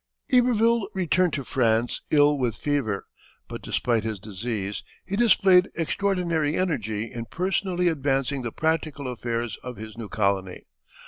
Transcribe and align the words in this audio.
Iberville 0.33 0.87
returned 0.95 1.33
to 1.33 1.43
France 1.43 2.01
ill 2.09 2.35
with 2.39 2.55
fever, 2.57 3.05
but 3.47 3.61
despite 3.61 4.03
his 4.03 4.19
disease, 4.19 4.83
he 5.05 5.15
displayed 5.15 5.69
extraordinary 5.75 6.57
energy 6.57 7.11
in 7.11 7.25
personally 7.25 7.87
advancing 7.87 8.41
the 8.41 8.51
practical 8.51 9.07
affairs 9.07 9.57
of 9.61 9.77
his 9.77 9.95
new 9.99 10.09
colony. 10.09 10.63